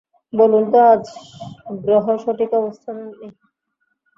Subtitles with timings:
[0.33, 1.03] বলুন তো, আজ
[1.81, 3.31] গ্রহ সঠিক অবস্থানে নেই।